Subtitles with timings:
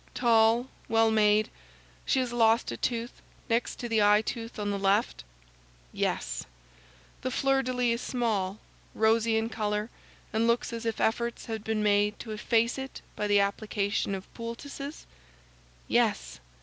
[0.15, 1.51] "Tall, well made?
[2.07, 5.23] She has lost a tooth, next to the eyetooth on the left?"
[5.93, 6.43] "Yes."
[7.21, 8.57] "The fleur de lis is small,
[8.95, 9.91] rosy in color,
[10.33, 14.33] and looks as if efforts had been made to efface it by the application of
[14.33, 15.05] poultices?"
[15.87, 16.39] "Yes."